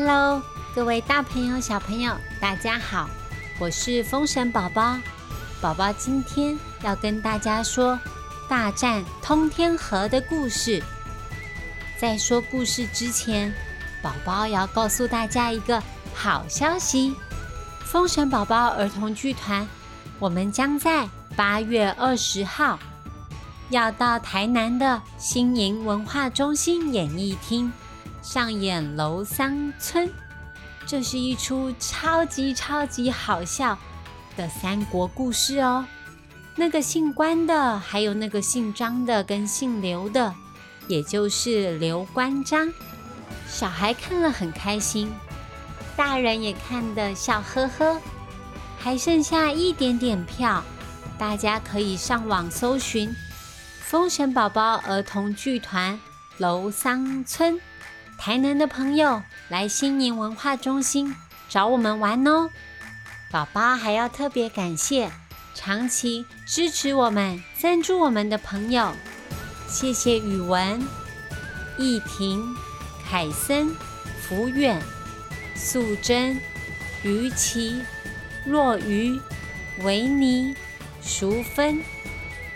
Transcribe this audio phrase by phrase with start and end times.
[0.00, 0.40] Hello，
[0.76, 3.10] 各位大朋友、小朋友，大家好，
[3.58, 4.96] 我是风神宝宝。
[5.60, 7.98] 宝宝今天要跟大家说
[8.48, 10.80] 大战通天河的故事。
[11.98, 13.52] 在说故事之前，
[14.00, 15.82] 宝宝要告诉大家一个
[16.14, 17.16] 好消息：
[17.80, 19.66] 风神宝宝儿童剧团，
[20.20, 22.78] 我们将在八月二十号
[23.70, 27.72] 要到台南的新营文化中心演艺厅。
[28.22, 30.06] 上演《楼桑村》，
[30.86, 33.78] 这是一出超级超级好笑
[34.36, 35.86] 的三国故事哦。
[36.56, 40.34] 那个姓关的，还有那个姓张的跟姓刘的，
[40.88, 42.72] 也就是刘关张。
[43.46, 45.10] 小孩看了很开心，
[45.96, 48.00] 大人也看得笑呵呵。
[48.80, 50.62] 还剩下一点点票，
[51.18, 53.14] 大家可以上网搜寻
[53.80, 55.98] “封神宝宝儿童剧团
[56.38, 57.60] 楼桑村”。
[58.18, 61.14] 台南的朋友来新年文化中心
[61.48, 62.50] 找我们玩哦，
[63.30, 65.10] 宝宝还要特别感谢
[65.54, 68.92] 长期支持我们、赞助我们的朋友，
[69.68, 70.82] 谢谢宇文、
[71.78, 72.44] 逸婷、
[73.08, 73.74] 凯森、
[74.20, 74.82] 福远、
[75.54, 76.38] 素贞、
[77.02, 77.80] 于琪、
[78.44, 79.18] 若愚、
[79.84, 80.54] 维尼、
[81.00, 81.80] 淑芬，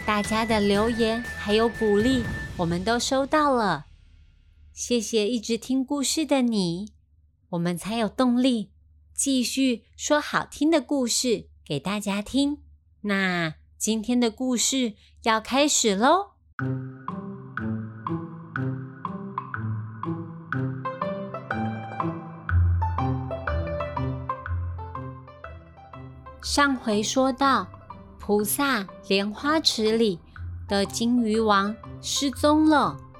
[0.05, 2.25] 大家的留言还有鼓励，
[2.57, 3.87] 我们都收到了。
[4.73, 6.93] 谢谢一直听故事的你，
[7.51, 8.71] 我们才有动力
[9.13, 12.63] 继续说好听的故事给大家听。
[13.03, 16.33] 那今天的故事要开始喽。
[26.43, 27.69] 上回说到，
[28.19, 30.19] 菩萨莲花池里
[30.67, 33.12] 的金鱼王失踪了。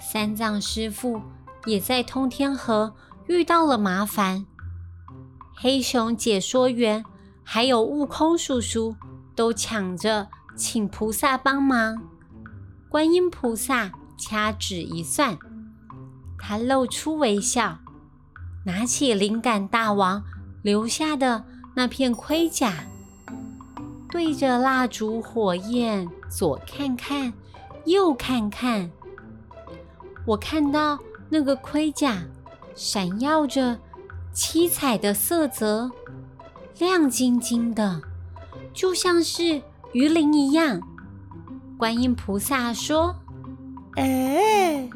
[0.00, 1.20] 三藏师傅
[1.66, 2.94] 也在通天河
[3.26, 4.46] 遇到了麻烦，
[5.54, 7.04] 黑熊解说员
[7.42, 8.94] 还有悟空叔叔
[9.34, 12.02] 都抢着请菩萨帮忙。
[12.88, 15.36] 观音菩萨掐指一算，
[16.38, 17.78] 他露出微笑，
[18.64, 20.24] 拿起灵感大王
[20.62, 21.44] 留下的
[21.74, 22.72] 那片盔甲，
[24.10, 27.32] 对着蜡烛火焰左看看，
[27.84, 28.90] 右看看。
[30.28, 30.98] 我看到
[31.30, 32.22] 那个盔甲
[32.74, 33.78] 闪耀着
[34.30, 35.90] 七彩的色泽，
[36.78, 38.02] 亮晶晶的，
[38.74, 39.62] 就像是
[39.92, 40.82] 鱼鳞一样。
[41.78, 43.16] 观音菩萨说
[43.96, 44.90] ：“哎，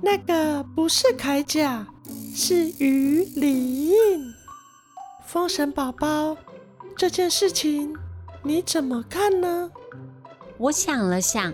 [0.00, 1.84] 那个不是铠甲，
[2.32, 3.92] 是鱼鳞。”
[5.26, 6.36] 风神宝宝，
[6.96, 7.92] 这件事情
[8.44, 9.72] 你怎么看呢？
[10.56, 11.52] 我想了想，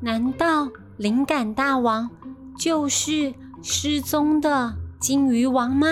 [0.00, 2.10] 难道灵感大王？
[2.58, 5.88] 就是失踪的金鱼王吗？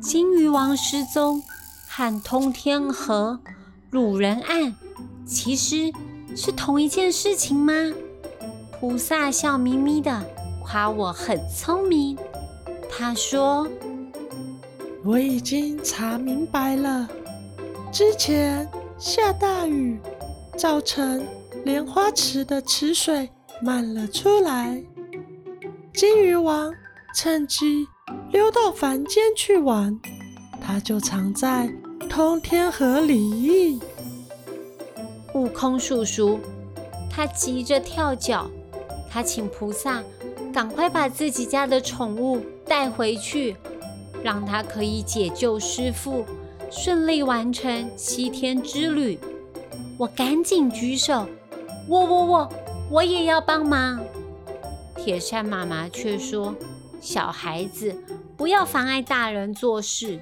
[0.00, 1.42] 金鱼王失踪
[1.88, 3.40] 和通天河
[3.90, 4.74] 掳人案
[5.24, 5.92] 其实
[6.36, 7.72] 是同一件事情吗？
[8.78, 10.22] 菩萨笑眯眯的
[10.62, 12.18] 夸我很聪明。
[12.90, 13.68] 他说
[15.04, 17.08] ：“我已经查明白了，
[17.90, 18.68] 之前
[18.98, 19.98] 下大雨，
[20.56, 21.26] 造成
[21.64, 23.30] 莲花池的池水
[23.62, 24.82] 满了出来。”
[25.94, 26.74] 金鱼王
[27.14, 27.86] 趁机
[28.32, 29.96] 溜到凡间去玩，
[30.60, 31.72] 他就藏在
[32.10, 33.78] 通天河里。
[35.34, 36.40] 悟空叔叔，
[37.08, 38.50] 他急着跳脚，
[39.08, 40.02] 他请菩萨
[40.52, 43.56] 赶快把自己家的宠物带回去，
[44.20, 46.24] 让他可以解救师傅，
[46.72, 49.16] 顺利完成西天之旅。
[49.96, 51.24] 我赶紧举手，
[51.88, 52.52] 我我我，
[52.90, 54.04] 我也要帮忙。
[54.96, 56.54] 铁扇妈妈却说
[57.00, 57.94] ：“小孩子
[58.36, 60.20] 不要妨碍大人做事。”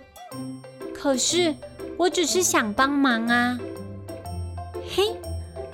[0.95, 1.55] 可是
[1.97, 3.59] 我只是想帮忙啊！
[4.89, 5.17] 嘿，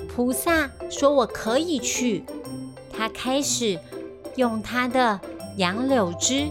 [0.08, 2.24] 菩萨说我可以去。
[2.92, 3.78] 他开始
[4.36, 5.20] 用他的
[5.56, 6.50] 杨柳枝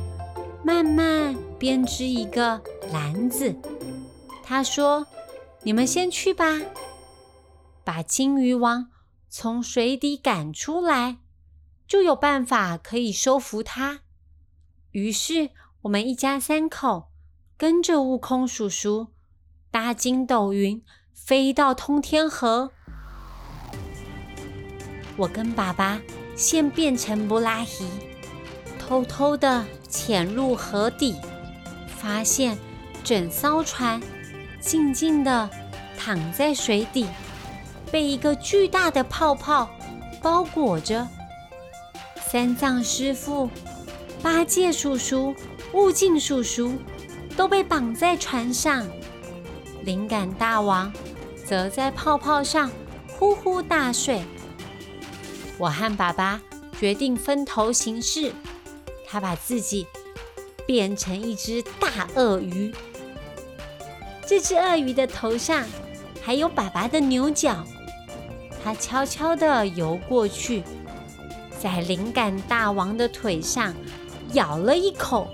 [0.64, 2.62] 慢慢编织一个
[2.92, 3.56] 篮子。
[4.44, 5.06] 他说
[5.64, 6.62] ：“你们先去吧，
[7.84, 8.88] 把金鱼王
[9.30, 11.18] 从水底赶出来。”
[11.88, 14.02] 就有办法可以收服它。
[14.92, 15.52] 于是
[15.84, 17.12] 我们一家三口
[17.58, 19.08] 跟着悟空叔叔
[19.72, 22.72] 搭筋斗云飞到通天河。
[25.18, 26.02] 我跟爸爸
[26.36, 27.88] 先变成布拉希，
[28.78, 31.16] 偷偷的潜入河底，
[31.88, 32.58] 发现
[33.04, 34.02] 整艘船
[34.60, 35.50] 静静的
[35.98, 37.08] 躺在水底，
[37.92, 39.70] 被一个巨大的泡泡
[40.22, 41.08] 包裹着。
[42.30, 43.50] 三藏师傅、
[44.22, 45.34] 八戒叔叔
[45.72, 46.74] 悟净叔叔
[47.38, 48.86] 都被绑在船上，
[49.84, 50.92] 灵感大王
[51.46, 52.70] 则在泡泡上
[53.18, 54.22] 呼呼大睡。
[55.58, 56.42] 我和爸爸
[56.78, 58.34] 决定分头行事，
[59.06, 59.88] 他把自己
[60.66, 62.74] 变成一只大鳄鱼。
[64.28, 65.66] 这只鳄鱼的头上
[66.22, 67.66] 还有爸爸的牛角，
[68.62, 70.62] 它悄悄地游过去，
[71.60, 73.74] 在灵感大王的腿上
[74.34, 75.28] 咬了一口。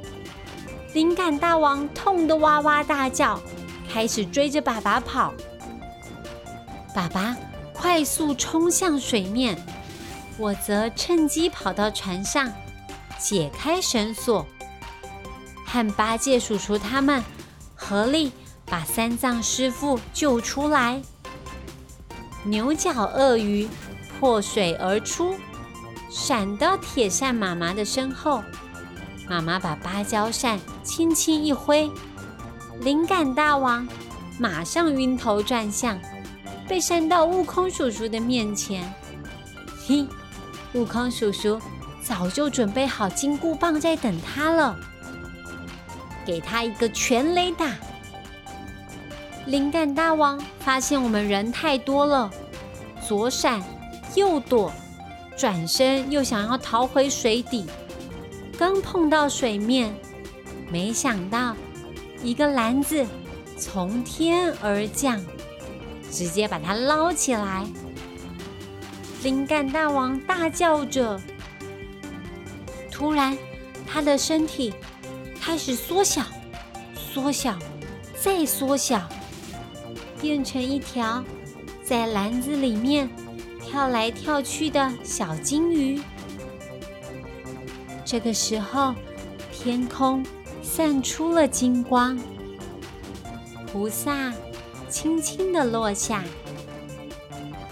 [0.94, 3.40] 灵感大王痛得哇哇大叫，
[3.92, 5.34] 开始追着爸爸跑。
[6.94, 7.36] 爸爸
[7.74, 9.58] 快速冲向水面。
[10.38, 12.52] 我则趁机跑到船上，
[13.20, 14.46] 解开绳索，
[15.66, 17.24] 和八戒叔叔他们
[17.76, 18.32] 合力
[18.66, 21.02] 把三藏师傅救出来。
[22.44, 23.68] 牛角鳄鱼
[24.20, 25.36] 破水而出，
[26.14, 28.44] 闪到铁扇妈妈的身后。
[29.28, 31.90] 妈妈把芭蕉扇轻轻一挥，
[32.82, 33.88] 灵感大王
[34.38, 36.00] 马上晕头转向，
[36.68, 38.94] 被扇到悟空叔叔的面前。
[39.88, 40.06] 嘿！
[40.74, 41.60] 悟空叔叔
[42.04, 44.76] 早就准备好金箍棒在等他了，
[46.26, 47.72] 给他一个全雷打！
[49.48, 52.30] 灵感大王发现我们人太多了，
[53.08, 53.64] 左闪
[54.16, 54.72] 右躲，
[55.38, 57.66] 转身又想要逃回水底，
[58.58, 59.94] 刚碰到水面，
[60.72, 61.56] 没想到
[62.22, 63.06] 一个篮子
[63.58, 65.20] 从天而降，
[66.12, 67.66] 直接把他捞起来。
[69.24, 71.20] 灵感大王大叫着，
[72.92, 73.38] 突然，
[73.88, 74.74] 他的身体
[75.40, 76.24] 开始缩小、
[76.96, 77.58] 缩小、
[78.20, 79.02] 再缩小，
[80.22, 81.24] 变成一条
[81.84, 83.10] 在篮子里面
[83.74, 86.00] 跳来跳去的小金鱼。
[88.06, 88.94] 这个时候，
[89.52, 90.24] 天空
[90.62, 92.16] 散出了金光，
[93.66, 94.32] 菩萨
[94.90, 96.24] 轻轻的落下。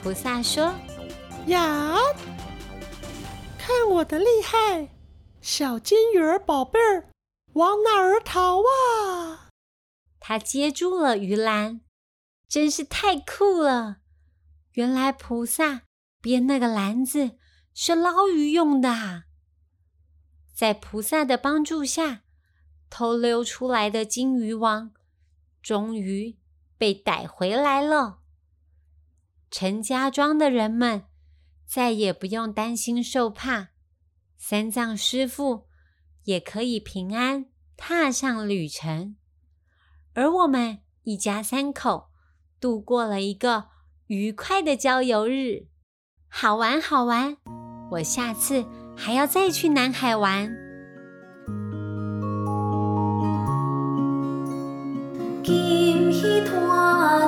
[0.01, 0.73] 菩萨说。
[1.45, 1.95] 呀！
[3.59, 4.89] 看我的厉害，
[5.39, 7.09] 小金鱼儿宝贝儿，
[7.53, 9.49] 往哪儿逃啊？
[10.19, 11.81] 他接住了鱼篮，
[12.47, 13.97] 真是太酷了！
[14.71, 15.81] 原来菩萨
[16.21, 17.37] 编那个篮子
[17.73, 19.23] 是捞鱼用的，
[20.53, 22.21] 在菩萨的帮助下，
[22.89, 24.91] 偷溜出来的金鱼王
[25.61, 26.37] 终于
[26.77, 28.19] 被逮回来了。
[29.49, 31.05] 陈家庄的人们。
[31.63, 33.69] 再也不用担心受怕，
[34.37, 35.67] 三藏师傅
[36.25, 37.45] 也可以平安
[37.77, 39.15] 踏上旅程，
[40.11, 42.09] 而我们一家三口
[42.59, 43.69] 度过了一个
[44.07, 45.69] 愉快的郊游日，
[46.33, 47.35] 好玩好玩！
[47.91, 50.49] 我下次还要再去南海玩。
[55.43, 57.27] 金喜团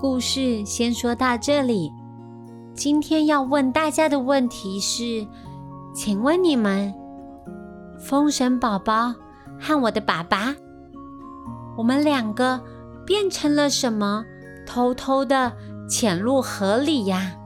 [0.00, 1.92] 故事先说到这里。
[2.74, 5.28] 今天要问大家的问题是：
[5.94, 6.94] 请问你们，
[7.98, 9.14] 风神宝宝
[9.60, 10.56] 和我的爸爸，
[11.76, 12.58] 我们两个
[13.04, 14.24] 变成了什么？
[14.66, 15.54] 偷偷的
[15.86, 17.36] 潜入河里呀？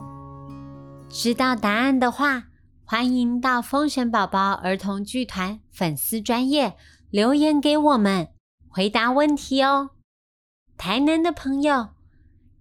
[1.08, 2.44] 知道答案的话，
[2.84, 6.76] 欢迎到风神宝宝儿童剧团粉丝专业
[7.11, 8.28] 留言给我们，
[8.68, 9.90] 回答问题哦。
[10.78, 11.88] 台南的朋友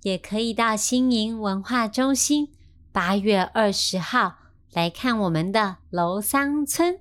[0.04, 2.50] 也可以到新营文化中心，
[2.92, 4.36] 八月二十号
[4.72, 7.00] 来看我们的楼桑村。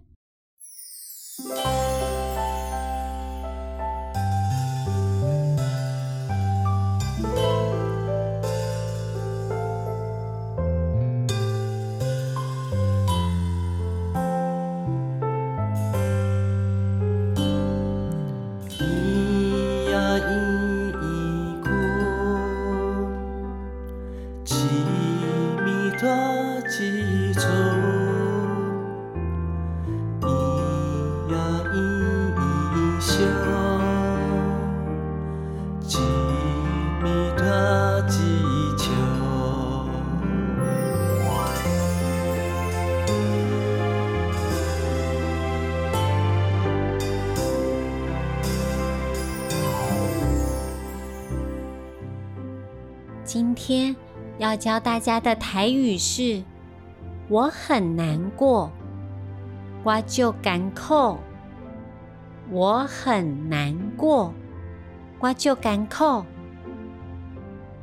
[53.33, 53.97] 今天
[54.37, 56.43] 要教大家的台语是
[57.31, 58.71] “我很难过”，
[59.83, 61.19] 我就干扣。
[62.51, 64.35] 我很难过，
[65.19, 66.27] 我就干扣。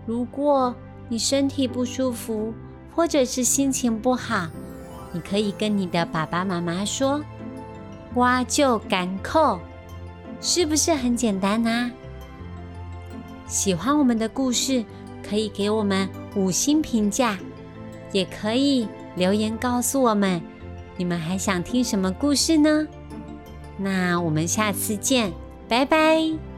[0.05, 0.75] 如果
[1.07, 2.53] 你身体不舒服，
[2.95, 4.45] 或者是心情不好，
[5.11, 7.19] 你可以跟你的爸爸妈妈说
[8.13, 9.59] “我就干扣”，
[10.39, 11.91] 是不是很简单呢？
[13.47, 14.85] 喜欢我们的故事，
[15.29, 17.37] 可以给我们五星评价，
[18.11, 20.41] 也可以留言告诉我们，
[20.97, 22.87] 你们还想听什么故事呢？
[23.77, 25.31] 那我们下次见，
[25.67, 26.48] 拜拜。